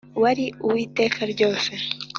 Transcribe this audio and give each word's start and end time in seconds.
wari 0.21 0.45
uw'iteka 0.65 1.19
ryose. 1.33 1.71